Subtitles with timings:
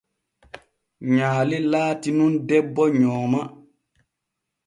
[1.15, 3.41] Nyaale latii nun debbo nyooma.